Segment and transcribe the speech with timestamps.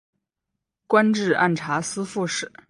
[0.87, 2.51] 官至按察司副使。